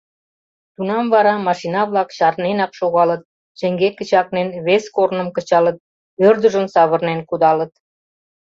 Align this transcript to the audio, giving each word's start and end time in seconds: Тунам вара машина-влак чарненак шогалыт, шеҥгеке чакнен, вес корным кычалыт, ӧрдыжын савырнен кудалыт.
Тунам 0.75 1.05
вара 1.13 1.33
машина-влак 1.47 2.09
чарненак 2.17 2.71
шогалыт, 2.79 3.23
шеҥгеке 3.59 4.03
чакнен, 4.11 4.49
вес 4.65 4.83
корным 4.95 5.29
кычалыт, 5.35 5.77
ӧрдыжын 6.27 6.67
савырнен 6.73 7.19
кудалыт. 7.29 7.71